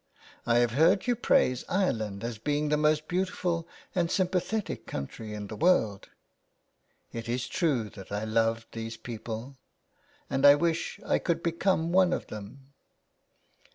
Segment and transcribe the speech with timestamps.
[0.47, 5.45] "I have heard you praise Ireland as being the most beautiful and sympathetic country in
[5.45, 6.09] the world.""
[7.11, 9.57] It is true that I love these people,
[10.27, 12.73] and I wish I could become one of them."